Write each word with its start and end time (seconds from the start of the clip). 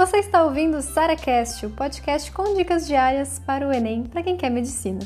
Você 0.00 0.16
está 0.16 0.42
ouvindo 0.44 0.78
o 0.78 0.82
SaraCast, 0.82 1.66
o 1.66 1.70
podcast 1.72 2.32
com 2.32 2.54
dicas 2.54 2.86
diárias 2.86 3.38
para 3.38 3.68
o 3.68 3.70
Enem 3.70 4.04
para 4.04 4.22
quem 4.22 4.34
quer 4.34 4.48
medicina. 4.48 5.00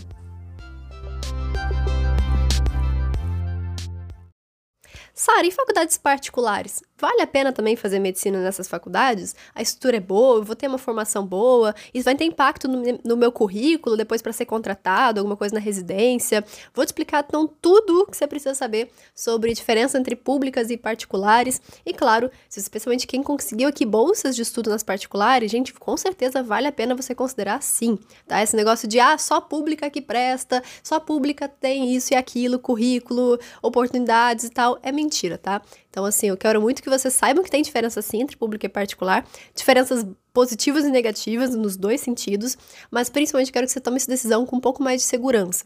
Sara, 5.15 5.47
e 5.47 5.53
faculdades 5.53 5.97
particulares? 5.97 6.83
Vale 6.97 7.23
a 7.23 7.27
pena 7.27 7.53
também 7.53 7.77
fazer 7.77 7.99
medicina 7.99 8.41
nessas 8.41 8.67
faculdades? 8.67 9.35
A 9.55 9.61
estrutura 9.61 9.99
é 9.99 10.01
boa, 10.01 10.39
eu 10.39 10.43
vou 10.43 10.57
ter 10.57 10.67
uma 10.67 10.79
formação 10.79 11.25
boa, 11.25 11.75
isso 11.93 12.05
vai 12.05 12.17
ter 12.17 12.25
impacto 12.25 12.67
no, 12.67 13.17
meu 13.17 13.31
currículo 13.31 13.97
depois 13.97 14.23
para 14.23 14.33
ser 14.33 14.47
contratado, 14.47 15.21
alguma 15.21 15.37
coisa 15.37 15.55
na 15.55 15.61
residência. 15.61 16.45
Vou 16.73 16.85
te 16.85 16.89
explicar 16.89 17.25
então 17.29 17.47
tudo 17.61 18.07
que 18.07 18.17
você 18.17 18.27
precisa 18.27 18.55
saber 18.55 18.91
sobre 19.15 19.53
diferença 19.53 19.99
entre 19.99 20.17
públicas 20.17 20.71
e 20.71 20.77
particulares. 20.77 21.61
E 21.85 21.93
claro, 21.93 22.31
especialmente 22.49 23.07
quem 23.07 23.23
conseguiu 23.23 23.69
aqui 23.69 23.85
bolsas 23.85 24.35
de 24.35 24.43
estudo 24.43 24.71
nas 24.71 24.83
particulares, 24.83 25.51
gente, 25.51 25.75
com 25.75 25.97
certeza 25.97 26.43
vale 26.43 26.69
a 26.69 26.73
pena 26.73 26.95
você 26.95 27.15
considerar 27.15 27.63
sim, 27.63 27.99
tá? 28.27 28.43
Esse 28.43 28.57
negócio 28.57 28.89
de 28.89 28.99
ah, 28.99 29.19
só 29.19 29.41
pública 29.41 29.91
que 29.91 30.01
presta, 30.01 30.63
só 30.83 30.99
pública 30.99 31.47
tem 31.49 31.95
isso 31.95 32.15
e 32.15 32.17
aquilo, 32.17 32.59
currículo, 32.59 33.39
oportunidades 33.61 34.47
e 34.47 34.51
tal, 34.51 34.79
é 34.83 34.91
mentira, 34.91 35.04
tá? 35.39 35.63
Então, 35.91 36.05
assim, 36.05 36.29
eu 36.29 36.37
quero 36.37 36.61
muito 36.61 36.83
que 36.83 36.91
vocês 36.91 37.15
saibam 37.15 37.45
que 37.45 37.51
tem 37.51 37.63
diferença 37.63 38.01
sim 38.03 38.23
entre 38.23 38.37
público 38.37 38.67
e 38.67 38.69
particular, 38.69 39.27
diferenças 39.55 40.07
positivas 40.33 40.85
e 40.85 40.91
negativas 40.91 41.55
nos 41.55 41.77
dois 41.77 42.01
sentidos, 42.01 42.57
mas 42.91 43.09
principalmente 43.09 43.53
quero 43.53 43.67
que 43.67 43.73
você 43.73 43.81
tome 43.81 43.97
essa 43.97 44.11
decisão 44.11 44.45
com 44.45 44.57
um 44.57 44.61
pouco 44.61 44.83
mais 44.83 45.01
de 45.01 45.07
segurança. 45.07 45.65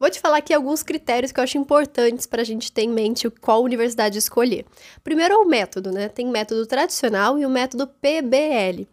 Vou 0.00 0.08
te 0.08 0.18
falar 0.18 0.38
aqui 0.38 0.54
alguns 0.54 0.82
critérios 0.82 1.30
que 1.30 1.38
eu 1.38 1.44
acho 1.44 1.58
importantes 1.58 2.24
para 2.26 2.40
a 2.40 2.44
gente 2.44 2.72
ter 2.72 2.82
em 2.82 2.88
mente 2.88 3.28
qual 3.28 3.62
universidade 3.62 4.16
escolher. 4.16 4.64
Primeiro 5.04 5.34
é 5.34 5.36
o 5.36 5.44
método, 5.46 5.92
né? 5.92 6.08
Tem 6.08 6.26
método 6.26 6.64
tradicional 6.66 7.38
e 7.38 7.44
o 7.44 7.50
método 7.50 7.86
PBL. 7.86 8.88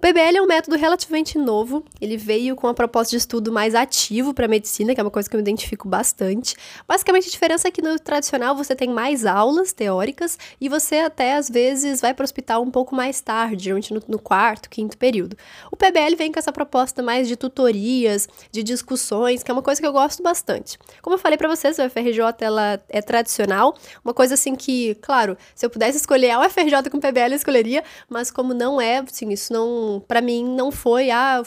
O 0.00 0.08
PBL 0.10 0.38
é 0.38 0.40
um 0.40 0.46
método 0.46 0.78
relativamente 0.78 1.36
novo, 1.36 1.84
ele 2.00 2.16
veio 2.16 2.56
com 2.56 2.66
a 2.66 2.72
proposta 2.72 3.10
de 3.10 3.18
estudo 3.18 3.52
mais 3.52 3.74
ativo 3.74 4.32
para 4.32 4.48
medicina, 4.48 4.94
que 4.94 5.00
é 5.00 5.04
uma 5.04 5.10
coisa 5.10 5.28
que 5.28 5.36
eu 5.36 5.40
identifico 5.40 5.86
bastante. 5.86 6.56
Basicamente, 6.88 7.28
a 7.28 7.30
diferença 7.30 7.68
é 7.68 7.70
que 7.70 7.82
no 7.82 7.98
tradicional 7.98 8.56
você 8.56 8.74
tem 8.74 8.88
mais 8.88 9.26
aulas 9.26 9.74
teóricas 9.74 10.38
e 10.58 10.70
você 10.70 11.00
até 11.00 11.34
às 11.34 11.50
vezes 11.50 12.00
vai 12.00 12.14
para 12.14 12.22
o 12.22 12.24
hospital 12.24 12.62
um 12.62 12.70
pouco 12.70 12.94
mais 12.94 13.20
tarde, 13.20 13.64
geralmente 13.64 13.92
no, 13.92 14.02
no, 14.08 14.18
quarto, 14.18 14.70
quinto 14.70 14.96
período. 14.96 15.36
O 15.70 15.76
PBL 15.76 16.16
vem 16.16 16.32
com 16.32 16.38
essa 16.38 16.50
proposta 16.50 17.02
mais 17.02 17.28
de 17.28 17.36
tutorias, 17.36 18.26
de 18.50 18.62
discussões, 18.62 19.42
que 19.42 19.50
é 19.50 19.52
uma 19.52 19.60
coisa 19.62 19.82
que 19.82 19.86
eu 19.86 19.92
gosto 19.92 20.22
bastante. 20.22 20.78
Como 21.02 21.16
eu 21.16 21.18
falei 21.18 21.36
para 21.36 21.46
vocês, 21.46 21.78
o 21.78 21.84
UFRJ 21.84 22.36
ela 22.40 22.82
é 22.88 23.02
tradicional, 23.02 23.76
uma 24.02 24.14
coisa 24.14 24.32
assim 24.32 24.56
que, 24.56 24.94
claro, 25.02 25.36
se 25.54 25.66
eu 25.66 25.68
pudesse 25.68 25.98
escolher 25.98 26.30
a 26.30 26.40
UFRJ 26.40 26.88
com 26.90 26.98
PBL, 26.98 27.32
eu 27.32 27.36
escolheria, 27.36 27.84
mas 28.08 28.30
como 28.30 28.54
não 28.54 28.80
é, 28.80 29.00
assim, 29.00 29.28
isso 29.28 29.52
não 29.52 29.89
para 29.98 30.20
mim 30.20 30.44
não 30.44 30.70
foi, 30.70 31.10
ah, 31.10 31.42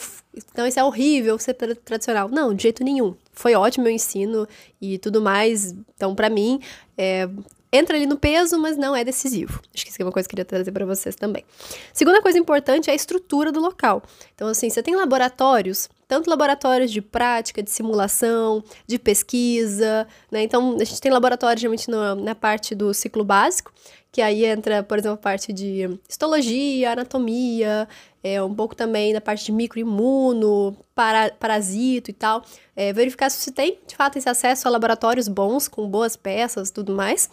então 0.52 0.66
isso 0.66 0.78
é 0.78 0.84
horrível 0.84 1.38
ser 1.38 1.54
tradicional. 1.54 2.28
Não, 2.28 2.52
de 2.52 2.64
jeito 2.64 2.84
nenhum. 2.84 3.14
Foi 3.32 3.54
ótimo 3.54 3.84
meu 3.84 3.92
ensino 3.92 4.46
e 4.80 4.98
tudo 4.98 5.22
mais. 5.22 5.74
Então, 5.94 6.14
para 6.14 6.28
mim, 6.28 6.60
é, 6.98 7.28
entra 7.72 7.96
ali 7.96 8.06
no 8.06 8.16
peso, 8.16 8.58
mas 8.58 8.76
não 8.76 8.94
é 8.94 9.02
decisivo. 9.02 9.60
Acho 9.74 9.84
que 9.84 9.90
isso 9.90 10.00
é 10.00 10.04
uma 10.04 10.12
coisa 10.12 10.28
que 10.28 10.34
eu 10.34 10.36
queria 10.36 10.44
trazer 10.44 10.70
para 10.70 10.86
vocês 10.86 11.16
também. 11.16 11.44
Segunda 11.92 12.22
coisa 12.22 12.38
importante 12.38 12.88
é 12.88 12.92
a 12.92 12.96
estrutura 12.96 13.50
do 13.50 13.60
local. 13.60 14.02
Então, 14.34 14.46
assim, 14.46 14.70
você 14.70 14.80
tem 14.80 14.94
laboratórios, 14.94 15.88
tanto 16.06 16.30
laboratórios 16.30 16.92
de 16.92 17.00
prática, 17.00 17.62
de 17.62 17.70
simulação, 17.70 18.62
de 18.86 18.96
pesquisa, 18.96 20.06
né? 20.30 20.44
Então, 20.44 20.76
a 20.80 20.84
gente 20.84 21.00
tem 21.00 21.10
laboratórios 21.10 21.60
geralmente 21.60 21.90
na 21.90 22.34
parte 22.34 22.76
do 22.76 22.94
ciclo 22.94 23.24
básico, 23.24 23.72
que 24.14 24.22
aí 24.22 24.44
entra, 24.44 24.80
por 24.80 24.96
exemplo, 24.96 25.16
a 25.16 25.20
parte 25.20 25.52
de 25.52 25.98
histologia, 26.08 26.92
anatomia, 26.92 27.88
é, 28.22 28.40
um 28.40 28.54
pouco 28.54 28.72
também 28.72 29.12
da 29.12 29.20
parte 29.20 29.46
de 29.46 29.50
microimuno, 29.50 30.76
para, 30.94 31.32
parasito 31.32 32.12
e 32.12 32.14
tal. 32.14 32.44
É, 32.76 32.92
verificar 32.92 33.28
se 33.28 33.42
você 33.42 33.50
tem, 33.50 33.80
de 33.84 33.96
fato, 33.96 34.16
esse 34.16 34.28
acesso 34.28 34.68
a 34.68 34.70
laboratórios 34.70 35.26
bons, 35.26 35.66
com 35.66 35.88
boas 35.88 36.14
peças 36.14 36.70
tudo 36.70 36.94
mais. 36.94 37.28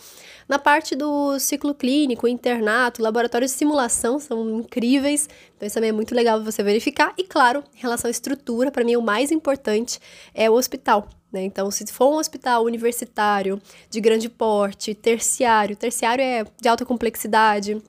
Na 0.49 0.57
parte 0.57 0.95
do 0.95 1.37
ciclo 1.37 1.75
clínico, 1.75 2.27
internato, 2.27 3.03
laboratórios 3.03 3.51
de 3.51 3.59
simulação 3.59 4.17
são 4.17 4.61
incríveis, 4.61 5.29
então 5.55 5.67
isso 5.67 5.75
também 5.75 5.91
é 5.91 5.93
muito 5.93 6.15
legal 6.15 6.43
você 6.43 6.63
verificar. 6.63 7.13
E, 7.15 7.23
claro, 7.23 7.63
em 7.75 7.79
relação 7.79 8.07
à 8.07 8.11
estrutura, 8.11 8.71
para 8.71 8.83
mim 8.83 8.95
o 8.95 9.03
mais 9.03 9.31
importante 9.31 9.99
é 10.33 10.49
o 10.49 10.53
hospital. 10.53 11.07
Né? 11.31 11.43
Então, 11.43 11.71
se 11.71 11.85
for 11.87 12.13
um 12.13 12.17
hospital 12.17 12.63
universitário 12.63 13.61
de 13.89 14.01
grande 14.01 14.29
porte, 14.29 14.93
terciário, 14.93 15.75
terciário 15.75 16.23
é 16.23 16.45
de 16.59 16.67
alta 16.67 16.85
complexidade, 16.85 17.81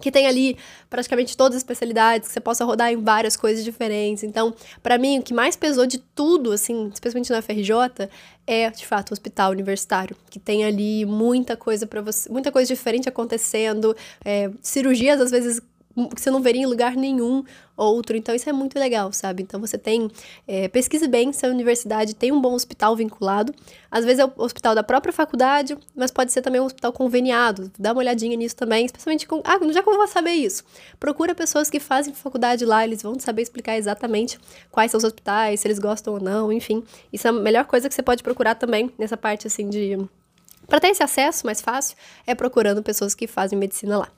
que 0.00 0.10
tem 0.10 0.26
ali 0.26 0.56
praticamente 0.90 1.36
todas 1.36 1.56
as 1.56 1.62
especialidades, 1.62 2.28
que 2.28 2.34
você 2.34 2.40
possa 2.40 2.64
rodar 2.64 2.92
em 2.92 3.02
várias 3.02 3.36
coisas 3.36 3.64
diferentes. 3.64 4.22
Então, 4.22 4.54
para 4.82 4.98
mim, 4.98 5.18
o 5.18 5.22
que 5.22 5.32
mais 5.32 5.56
pesou 5.56 5.86
de 5.86 5.98
tudo, 5.98 6.52
assim, 6.52 6.90
especialmente 6.92 7.30
na 7.30 7.40
FRJ, 7.40 8.08
é, 8.46 8.70
de 8.70 8.86
fato, 8.86 9.10
o 9.10 9.12
hospital 9.14 9.50
universitário, 9.50 10.16
que 10.30 10.38
tem 10.38 10.64
ali 10.64 11.04
muita 11.04 11.56
coisa 11.56 11.86
para 11.86 12.00
você, 12.02 12.30
muita 12.30 12.52
coisa 12.52 12.68
diferente 12.72 13.08
acontecendo, 13.08 13.96
é, 14.24 14.50
cirurgias 14.60 15.20
às 15.20 15.30
vezes 15.30 15.60
que 16.14 16.20
você 16.20 16.30
não 16.30 16.42
veria 16.42 16.62
em 16.62 16.66
lugar 16.66 16.94
nenhum 16.94 17.42
outro. 17.76 18.16
Então, 18.16 18.34
isso 18.34 18.48
é 18.48 18.52
muito 18.52 18.78
legal, 18.78 19.12
sabe? 19.12 19.42
Então, 19.42 19.60
você 19.60 19.78
tem. 19.78 20.10
É, 20.46 20.68
pesquise 20.68 21.08
bem 21.08 21.32
se 21.32 21.46
a 21.46 21.48
universidade 21.48 22.14
tem 22.14 22.32
um 22.32 22.40
bom 22.40 22.54
hospital 22.54 22.94
vinculado. 22.94 23.54
Às 23.90 24.04
vezes 24.04 24.20
é 24.20 24.24
o 24.24 24.32
hospital 24.36 24.74
da 24.74 24.82
própria 24.82 25.12
faculdade, 25.12 25.76
mas 25.94 26.10
pode 26.10 26.32
ser 26.32 26.42
também 26.42 26.60
um 26.60 26.64
hospital 26.64 26.92
conveniado. 26.92 27.70
Dá 27.78 27.92
uma 27.92 28.00
olhadinha 28.00 28.36
nisso 28.36 28.56
também, 28.56 28.84
especialmente 28.84 29.26
com. 29.26 29.40
Ah, 29.44 29.58
já 29.72 29.82
que 29.82 29.88
eu 29.88 29.96
vou 29.96 30.06
saber 30.06 30.32
isso? 30.32 30.64
Procura 31.00 31.34
pessoas 31.34 31.70
que 31.70 31.80
fazem 31.80 32.12
faculdade 32.12 32.64
lá, 32.64 32.84
eles 32.84 33.02
vão 33.02 33.18
saber 33.18 33.42
explicar 33.42 33.76
exatamente 33.76 34.38
quais 34.70 34.90
são 34.90 34.98
os 34.98 35.04
hospitais, 35.04 35.60
se 35.60 35.66
eles 35.66 35.78
gostam 35.78 36.14
ou 36.14 36.20
não, 36.20 36.52
enfim. 36.52 36.82
Isso 37.12 37.26
é 37.26 37.30
a 37.30 37.32
melhor 37.32 37.64
coisa 37.64 37.88
que 37.88 37.94
você 37.94 38.02
pode 38.02 38.22
procurar 38.22 38.54
também 38.54 38.92
nessa 38.98 39.16
parte, 39.16 39.46
assim, 39.46 39.68
de 39.68 39.98
para 40.66 40.80
ter 40.80 40.88
esse 40.88 41.02
acesso 41.02 41.46
mais 41.46 41.60
fácil, 41.60 41.96
é 42.26 42.34
procurando 42.34 42.82
pessoas 42.82 43.14
que 43.14 43.26
fazem 43.26 43.58
medicina 43.58 43.98
lá. 43.98 44.08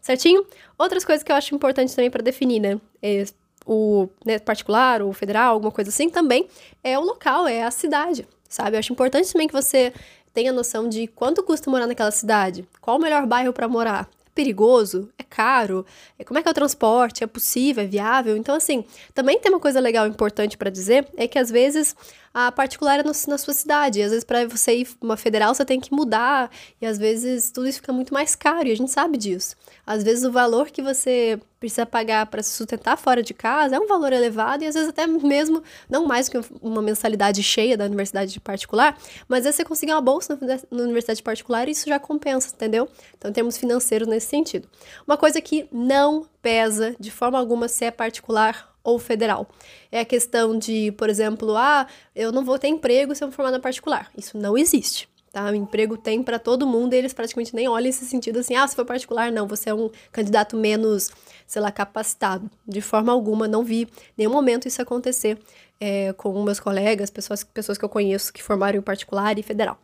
Certinho? 0.00 0.46
Outras 0.78 1.04
coisas 1.04 1.22
que 1.22 1.32
eu 1.32 1.36
acho 1.36 1.54
importante 1.54 1.94
também 1.94 2.10
para 2.10 2.22
definir, 2.22 2.60
né? 2.60 2.80
É 3.02 3.24
o 3.66 4.08
né, 4.24 4.38
particular, 4.38 5.02
o 5.02 5.12
federal, 5.12 5.54
alguma 5.54 5.72
coisa 5.72 5.90
assim, 5.90 6.08
também 6.08 6.48
é 6.84 6.96
o 6.96 7.02
local, 7.02 7.48
é 7.48 7.64
a 7.64 7.70
cidade, 7.70 8.26
sabe? 8.48 8.76
Eu 8.76 8.78
acho 8.78 8.92
importante 8.92 9.32
também 9.32 9.48
que 9.48 9.52
você 9.52 9.92
tenha 10.32 10.52
noção 10.52 10.88
de 10.88 11.08
quanto 11.08 11.42
custa 11.42 11.70
morar 11.70 11.86
naquela 11.86 12.12
cidade, 12.12 12.68
qual 12.80 12.96
o 12.96 13.00
melhor 13.00 13.26
bairro 13.26 13.52
para 13.52 13.66
morar. 13.66 14.08
Perigoso? 14.36 15.08
É 15.18 15.22
caro? 15.22 15.86
É, 16.18 16.22
como 16.22 16.38
é 16.38 16.42
que 16.42 16.48
é 16.48 16.50
o 16.50 16.54
transporte? 16.54 17.24
É 17.24 17.26
possível? 17.26 17.82
É 17.82 17.86
viável? 17.86 18.36
Então, 18.36 18.54
assim, 18.54 18.84
também 19.14 19.40
tem 19.40 19.50
uma 19.50 19.58
coisa 19.58 19.80
legal 19.80 20.06
importante 20.06 20.58
para 20.58 20.68
dizer, 20.68 21.08
é 21.16 21.26
que 21.26 21.38
às 21.38 21.50
vezes 21.50 21.96
a 22.34 22.52
particular 22.52 23.00
é 23.00 23.02
no, 23.02 23.12
na 23.28 23.38
sua 23.38 23.54
cidade. 23.54 24.02
Às 24.02 24.10
vezes, 24.10 24.24
para 24.24 24.46
você 24.46 24.80
ir 24.80 24.88
uma 25.00 25.16
federal, 25.16 25.54
você 25.54 25.64
tem 25.64 25.80
que 25.80 25.90
mudar. 25.90 26.50
E 26.78 26.84
às 26.84 26.98
vezes 26.98 27.50
tudo 27.50 27.66
isso 27.66 27.80
fica 27.80 27.94
muito 27.94 28.12
mais 28.12 28.36
caro, 28.36 28.68
e 28.68 28.72
a 28.72 28.76
gente 28.76 28.92
sabe 28.92 29.16
disso. 29.16 29.56
Às 29.86 30.04
vezes 30.04 30.22
o 30.22 30.30
valor 30.30 30.66
que 30.66 30.82
você 30.82 31.40
precisa 31.58 31.86
pagar 31.86 32.26
para 32.26 32.42
se 32.42 32.50
sustentar 32.50 32.96
fora 32.96 33.22
de 33.22 33.32
casa 33.32 33.76
é 33.76 33.80
um 33.80 33.86
valor 33.86 34.12
elevado, 34.12 34.62
e 34.62 34.66
às 34.66 34.74
vezes 34.74 34.88
até 34.88 35.06
mesmo, 35.06 35.62
não 35.88 36.06
mais 36.06 36.28
que 36.28 36.38
uma 36.60 36.82
mensalidade 36.82 37.42
cheia 37.42 37.76
da 37.76 37.84
universidade 37.84 38.38
particular, 38.40 38.96
mas 39.28 39.44
você 39.44 39.64
conseguir 39.64 39.92
uma 39.92 40.00
bolsa 40.00 40.38
na 40.70 40.82
universidade 40.82 41.22
particular 41.22 41.68
e 41.68 41.72
isso 41.72 41.88
já 41.88 41.98
compensa, 41.98 42.54
entendeu? 42.54 42.88
Então, 43.16 43.30
em 43.30 43.34
termos 43.34 43.56
financeiros 43.56 44.06
nesse 44.06 44.26
sentido. 44.26 44.68
Uma 45.06 45.16
coisa 45.16 45.40
que 45.40 45.68
não 45.72 46.26
pesa 46.42 46.94
de 46.98 47.10
forma 47.10 47.38
alguma 47.38 47.68
se 47.68 47.84
é 47.84 47.90
particular 47.90 48.74
ou 48.84 48.98
federal. 48.98 49.48
É 49.90 50.00
a 50.00 50.04
questão 50.04 50.56
de, 50.56 50.92
por 50.92 51.10
exemplo, 51.10 51.56
ah, 51.56 51.86
eu 52.14 52.30
não 52.30 52.44
vou 52.44 52.58
ter 52.58 52.68
emprego 52.68 53.14
se 53.14 53.24
eu 53.24 53.28
for 53.28 53.36
formada 53.36 53.58
particular. 53.58 54.10
Isso 54.16 54.38
não 54.38 54.56
existe. 54.56 55.08
Tá? 55.36 55.50
O 55.50 55.54
emprego 55.54 55.98
tem 55.98 56.22
para 56.22 56.38
todo 56.38 56.66
mundo 56.66 56.94
e 56.94 56.96
eles 56.96 57.12
praticamente 57.12 57.54
nem 57.54 57.68
olham 57.68 57.90
esse 57.90 58.06
sentido 58.06 58.38
assim, 58.38 58.54
ah, 58.56 58.66
se 58.66 58.74
for 58.74 58.86
particular, 58.86 59.30
não, 59.30 59.46
você 59.46 59.68
é 59.68 59.74
um 59.74 59.90
candidato 60.10 60.56
menos, 60.56 61.10
sei 61.46 61.60
lá, 61.60 61.70
capacitado. 61.70 62.50
De 62.66 62.80
forma 62.80 63.12
alguma, 63.12 63.46
não 63.46 63.62
vi 63.62 63.86
nenhum 64.16 64.30
momento 64.30 64.66
isso 64.66 64.80
acontecer 64.80 65.38
é, 65.78 66.14
com 66.14 66.42
meus 66.42 66.58
colegas, 66.58 67.10
pessoas, 67.10 67.44
pessoas 67.44 67.76
que 67.76 67.84
eu 67.84 67.88
conheço 67.90 68.32
que 68.32 68.42
formaram 68.42 68.78
em 68.78 68.80
particular 68.80 69.38
e 69.38 69.42
federal. 69.42 69.78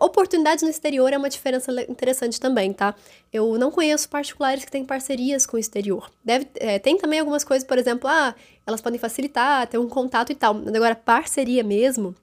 Oportunidades 0.00 0.62
no 0.62 0.70
exterior 0.70 1.12
é 1.12 1.18
uma 1.18 1.28
diferença 1.28 1.72
interessante 1.90 2.38
também, 2.38 2.72
tá? 2.72 2.94
Eu 3.32 3.58
não 3.58 3.72
conheço 3.72 4.08
particulares 4.08 4.64
que 4.64 4.70
têm 4.70 4.84
parcerias 4.84 5.46
com 5.46 5.56
o 5.56 5.58
exterior. 5.58 6.08
Deve, 6.24 6.46
é, 6.60 6.78
tem 6.78 6.96
também 6.96 7.18
algumas 7.18 7.42
coisas, 7.42 7.66
por 7.66 7.76
exemplo, 7.76 8.08
ah, 8.08 8.36
elas 8.64 8.80
podem 8.80 9.00
facilitar, 9.00 9.66
ter 9.66 9.78
um 9.78 9.88
contato 9.88 10.30
e 10.30 10.36
tal. 10.36 10.54
Agora, 10.54 10.94
parceria 10.94 11.64
mesmo, 11.64 12.14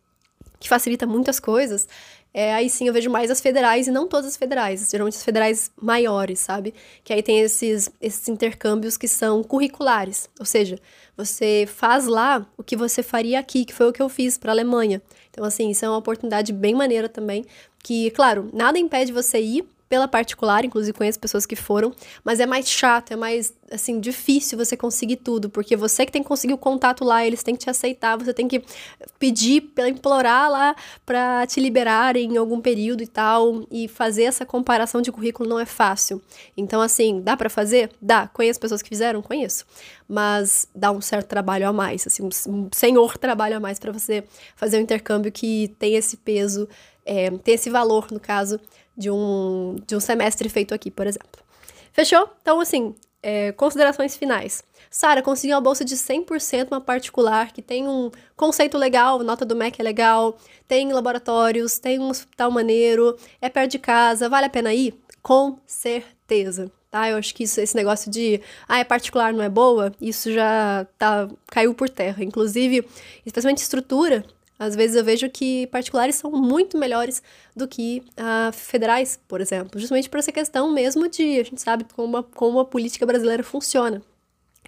que 0.61 0.69
facilita 0.69 1.05
muitas 1.05 1.41
coisas, 1.41 1.89
é, 2.33 2.53
aí 2.53 2.69
sim 2.69 2.87
eu 2.87 2.93
vejo 2.93 3.09
mais 3.09 3.29
as 3.29 3.39
federais 3.39 3.87
e 3.87 3.91
não 3.91 4.07
todas 4.07 4.25
as 4.27 4.37
federais, 4.37 4.89
geralmente 4.89 5.15
as 5.15 5.23
federais 5.23 5.71
maiores, 5.79 6.39
sabe? 6.39 6.73
Que 7.03 7.13
aí 7.13 7.21
tem 7.21 7.39
esses, 7.41 7.89
esses 8.01 8.27
intercâmbios 8.27 8.97
que 8.97 9.07
são 9.07 9.43
curriculares, 9.43 10.29
ou 10.39 10.45
seja, 10.45 10.79
você 11.15 11.65
faz 11.67 12.07
lá 12.07 12.45
o 12.57 12.63
que 12.63 12.75
você 12.75 13.03
faria 13.03 13.39
aqui, 13.39 13.65
que 13.65 13.73
foi 13.73 13.87
o 13.87 13.93
que 13.93 14.01
eu 14.01 14.09
fiz 14.09 14.37
para 14.37 14.51
a 14.51 14.55
Alemanha. 14.55 15.01
Então, 15.29 15.43
assim, 15.43 15.69
isso 15.69 15.85
é 15.85 15.89
uma 15.89 15.97
oportunidade 15.97 16.51
bem 16.51 16.73
maneira 16.73 17.07
também, 17.07 17.45
que, 17.83 18.09
claro, 18.11 18.49
nada 18.53 18.79
impede 18.79 19.11
você 19.11 19.39
ir 19.39 19.67
pela 19.93 20.07
particular, 20.07 20.65
inclusive 20.65 20.91
conheço 20.91 21.19
pessoas 21.19 21.45
que 21.45 21.55
foram, 21.55 21.93
mas 22.23 22.39
é 22.39 22.47
mais 22.47 22.67
chato, 22.67 23.11
é 23.11 23.15
mais 23.15 23.53
assim 23.71 23.99
difícil 23.99 24.57
você 24.57 24.75
conseguir 24.75 25.17
tudo, 25.17 25.51
porque 25.51 25.75
você 25.75 26.03
que 26.03 26.11
tem 26.11 26.23
que 26.23 26.27
conseguir 26.27 26.55
o 26.55 26.57
contato 26.57 27.05
lá, 27.05 27.23
eles 27.23 27.43
têm 27.43 27.53
que 27.53 27.65
te 27.65 27.69
aceitar, 27.69 28.17
você 28.17 28.33
tem 28.33 28.47
que 28.47 28.63
pedir, 29.19 29.71
implorar 29.87 30.49
lá 30.49 30.75
para 31.05 31.45
te 31.45 31.59
liberarem 31.59 32.33
em 32.33 32.37
algum 32.37 32.59
período 32.59 33.03
e 33.03 33.07
tal, 33.07 33.67
e 33.69 33.87
fazer 33.87 34.23
essa 34.23 34.47
comparação 34.47 34.99
de 34.99 35.11
currículo 35.11 35.47
não 35.47 35.59
é 35.59 35.65
fácil. 35.65 36.19
Então 36.57 36.81
assim, 36.81 37.21
dá 37.21 37.37
para 37.37 37.51
fazer? 37.51 37.91
Dá. 38.01 38.27
Conheço 38.27 38.59
pessoas 38.59 38.81
que 38.81 38.89
fizeram, 38.89 39.21
conheço, 39.21 39.63
mas 40.07 40.67
dá 40.73 40.91
um 40.91 41.01
certo 41.01 41.27
trabalho 41.27 41.69
a 41.69 41.71
mais, 41.71 42.07
assim, 42.07 42.27
um 42.47 42.67
senhor 42.73 43.15
trabalho 43.19 43.57
a 43.57 43.59
mais 43.59 43.77
para 43.77 43.91
você 43.91 44.23
fazer 44.55 44.79
um 44.79 44.81
intercâmbio 44.81 45.31
que 45.31 45.67
tem 45.77 45.93
esse 45.93 46.17
peso, 46.17 46.67
é, 47.05 47.29
tem 47.29 47.53
esse 47.53 47.69
valor 47.69 48.07
no 48.11 48.19
caso 48.19 48.59
de 48.97 49.09
um, 49.09 49.75
de 49.85 49.95
um 49.95 49.99
semestre 49.99 50.47
feito 50.49 50.73
aqui, 50.73 50.91
por 50.91 51.07
exemplo. 51.07 51.41
Fechou? 51.91 52.29
Então, 52.41 52.59
assim, 52.59 52.95
é, 53.21 53.51
considerações 53.53 54.17
finais. 54.17 54.63
Sara, 54.89 55.23
consegui 55.23 55.53
uma 55.53 55.61
bolsa 55.61 55.83
de 55.83 55.95
100% 55.95 56.67
uma 56.69 56.81
particular, 56.81 57.51
que 57.51 57.61
tem 57.61 57.87
um 57.87 58.11
conceito 58.35 58.77
legal, 58.77 59.23
nota 59.23 59.43
do 59.43 59.55
MEC 59.55 59.79
é 59.79 59.83
legal, 59.83 60.37
tem 60.67 60.91
laboratórios, 60.91 61.79
tem 61.79 61.99
um 61.99 62.09
hospital 62.09 62.51
maneiro, 62.51 63.17
é 63.41 63.49
perto 63.49 63.71
de 63.71 63.79
casa, 63.79 64.29
vale 64.29 64.45
a 64.45 64.49
pena 64.49 64.73
ir? 64.73 64.93
Com 65.21 65.57
certeza, 65.65 66.71
tá? 66.91 67.09
Eu 67.09 67.17
acho 67.17 67.33
que 67.33 67.43
isso, 67.43 67.59
esse 67.59 67.75
negócio 67.75 68.11
de, 68.11 68.39
ah, 68.67 68.77
é 68.77 68.83
particular, 68.83 69.33
não 69.33 69.43
é 69.43 69.49
boa, 69.49 69.91
isso 69.99 70.31
já 70.31 70.85
tá, 70.97 71.27
caiu 71.47 71.73
por 71.73 71.89
terra. 71.89 72.23
Inclusive, 72.23 72.85
especialmente 73.25 73.63
estrutura, 73.63 74.23
às 74.63 74.75
vezes 74.75 74.95
eu 74.95 75.03
vejo 75.03 75.29
que 75.29 75.67
particulares 75.67 76.15
são 76.15 76.31
muito 76.31 76.77
melhores 76.77 77.21
do 77.55 77.67
que 77.67 78.03
uh, 78.11 78.51
federais, 78.51 79.19
por 79.27 79.41
exemplo, 79.41 79.79
justamente 79.79 80.09
por 80.09 80.19
essa 80.19 80.31
questão 80.31 80.71
mesmo 80.71 81.07
de 81.07 81.39
a 81.39 81.43
gente 81.43 81.61
sabe 81.61 81.85
como 81.95 82.17
a, 82.17 82.23
como 82.23 82.59
a 82.59 82.65
política 82.65 83.05
brasileira 83.05 83.43
funciona. 83.43 84.01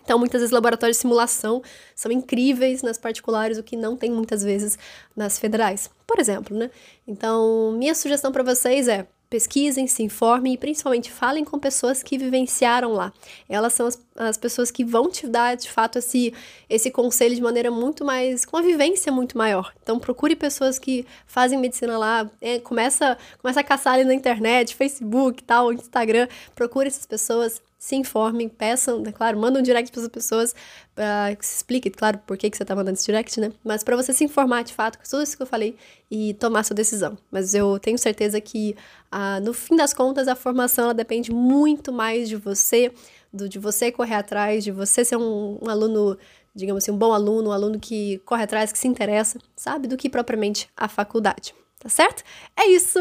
Então, 0.04 0.20
muitas 0.20 0.40
vezes, 0.40 0.52
laboratórios 0.52 0.98
de 0.98 1.02
simulação 1.02 1.64
são 1.96 2.12
incríveis 2.12 2.84
nas 2.84 2.98
particulares, 2.98 3.58
o 3.58 3.64
que 3.64 3.76
não 3.76 3.98
tem 3.98 4.12
muitas 4.12 4.44
vezes 4.44 4.78
nas 5.16 5.40
federais, 5.40 5.90
por 6.06 6.20
exemplo, 6.20 6.56
né? 6.56 6.70
Então, 7.08 7.72
minha 7.72 7.96
sugestão 7.96 8.32
para 8.32 8.44
vocês 8.44 8.88
é 8.88 9.08
pesquisem, 9.28 9.88
se 9.88 10.04
informem 10.04 10.54
e 10.54 10.58
principalmente 10.58 11.12
falem 11.12 11.44
com 11.44 11.58
pessoas 11.58 12.04
que 12.04 12.18
vivenciaram 12.18 12.94
lá. 12.94 13.12
Elas 13.50 13.74
são 13.74 13.88
as, 13.88 14.00
as 14.16 14.38
pessoas 14.38 14.72
que 14.72 14.84
vão 14.84 15.10
te 15.10 15.28
dar, 15.28 15.56
de 15.56 15.70
fato, 15.70 16.00
esse, 16.00 16.34
esse 16.70 16.90
conselho 16.90 17.36
de 17.36 17.42
maneira 17.42 17.70
muito 17.70 18.06
mais. 18.06 18.46
com 18.46 18.56
uma 18.56 18.64
vivência 18.64 19.12
muito 19.12 19.38
maior. 19.38 19.74
Então 19.84 20.00
procure 20.00 20.36
pessoas 20.36 20.80
que 20.80 21.06
fazem 21.28 21.60
medicina 21.60 21.98
lá, 21.98 22.30
é, 22.42 22.60
começa, 22.60 23.18
começa 23.42 23.60
a 23.60 23.64
caçar 23.64 23.96
ali 23.96 24.06
na 24.06 24.14
internet, 24.14 24.76
Facebook, 24.76 25.44
tal, 25.44 25.74
Instagram. 25.74 26.28
Procure 26.56 26.88
essas 26.88 27.06
pessoas, 27.06 27.62
se 27.78 27.96
informem, 27.96 28.48
peçam, 28.48 29.00
né, 29.02 29.12
claro, 29.12 29.38
mandam 29.38 29.60
um 29.60 29.64
direct 29.64 29.92
para 29.92 30.02
as 30.02 30.08
pessoas 30.08 30.56
para 30.96 31.36
que 31.36 31.46
se 31.46 31.58
explique, 31.58 31.90
claro, 31.90 32.18
por 32.26 32.38
que, 32.38 32.50
que 32.50 32.56
você 32.56 32.64
está 32.64 32.74
mandando 32.74 32.98
esse 32.98 33.06
direct, 33.06 33.40
né? 33.40 33.52
Mas 33.64 33.84
para 33.84 33.98
você 33.98 34.14
se 34.14 34.24
informar 34.24 34.64
de 34.64 34.74
fato 34.74 34.98
com 34.98 35.04
tudo 35.04 35.22
isso 35.24 35.36
que 35.36 35.44
eu 35.44 35.48
falei 35.48 35.76
e 36.10 36.34
tomar 36.36 36.64
sua 36.64 36.74
decisão. 36.74 37.18
Mas 37.30 37.54
eu 37.54 37.78
tenho 37.80 37.98
certeza 37.98 38.40
que, 38.40 38.76
ah, 39.12 39.42
no 39.42 39.54
fim 39.54 39.76
das 39.76 39.94
contas, 39.94 40.28
a 40.30 40.36
formação 40.36 40.86
ela 40.86 40.94
depende 40.94 41.34
muito 41.34 41.92
mais 41.92 42.30
de 42.30 42.38
você, 42.38 42.94
do, 43.36 43.50
de 43.50 43.60
você 43.60 43.92
correr 43.92 44.16
atrás, 44.16 44.64
de 44.64 44.72
você 44.72 45.04
ser 45.04 45.18
um, 45.18 45.60
um 45.62 45.70
aluno 45.70 46.18
digamos 46.56 46.84
assim, 46.84 46.92
um 46.92 46.98
bom 46.98 47.12
aluno, 47.14 47.50
um 47.50 47.52
aluno 47.52 47.78
que 47.78 48.20
corre 48.20 48.44
atrás, 48.44 48.72
que 48.72 48.80
se 48.80 48.88
interessa, 48.88 49.38
sabe, 49.56 49.88
do 49.88 49.98
que 49.98 50.10
propriamente 50.10 50.70
a 50.76 50.88
faculdade. 50.88 51.54
Tá 51.78 51.90
certo? 51.90 52.24
É 52.56 52.66
isso! 52.68 53.00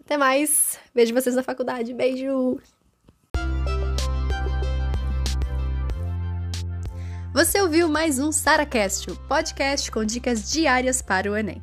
Até 0.00 0.16
mais! 0.16 0.78
Vejo 0.92 1.14
vocês 1.14 1.36
na 1.36 1.42
faculdade. 1.42 1.94
Beijo! 1.94 2.58
Você 7.32 7.60
ouviu 7.60 7.88
mais 7.88 8.18
um 8.18 8.32
SaraCast, 8.32 9.12
o 9.12 9.16
podcast 9.28 9.92
com 9.92 10.04
dicas 10.04 10.50
diárias 10.50 11.00
para 11.00 11.30
o 11.30 11.36
Enem. 11.36 11.62